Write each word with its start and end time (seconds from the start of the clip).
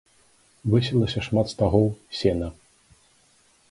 Высілася 0.75 1.19
шмат 1.27 1.47
стагоў 1.53 1.87
сена. 2.23 2.47